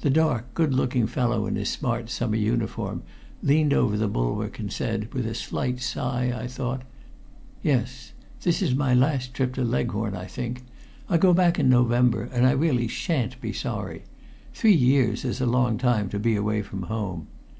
The 0.00 0.10
dark, 0.10 0.52
good 0.54 0.74
looking 0.74 1.06
fellow 1.06 1.46
in 1.46 1.54
his 1.54 1.68
smart 1.70 2.10
summer 2.10 2.34
uniform 2.34 3.04
leaned 3.44 3.72
over 3.72 3.96
the 3.96 4.08
bulwark, 4.08 4.58
and 4.58 4.72
said, 4.72 5.14
with 5.14 5.24
a 5.24 5.36
slight 5.36 5.78
sigh, 5.80 6.36
I 6.36 6.48
thought 6.48 6.82
"Yes. 7.62 8.12
This 8.42 8.60
is 8.60 8.74
my 8.74 8.92
last 8.92 9.34
trip 9.34 9.54
to 9.54 9.62
Leghorn, 9.62 10.16
I 10.16 10.26
think. 10.26 10.64
I 11.08 11.16
go 11.16 11.32
back 11.32 11.60
in 11.60 11.68
November, 11.68 12.28
and 12.32 12.44
I 12.44 12.50
really 12.50 12.88
shan't 12.88 13.40
be 13.40 13.52
sorry. 13.52 14.02
Three 14.52 14.74
years 14.74 15.24
is 15.24 15.40
a 15.40 15.46
long 15.46 15.78
time 15.78 16.08
to 16.08 16.18
be 16.18 16.34
away 16.34 16.62
from 16.62 16.82
home. 16.82 17.28